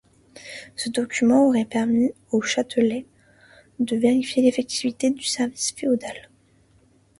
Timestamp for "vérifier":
3.95-4.41